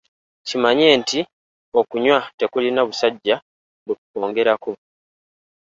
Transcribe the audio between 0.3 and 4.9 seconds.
Kimanye nti okunywa tekulina "busajja" bwe kukwongerako.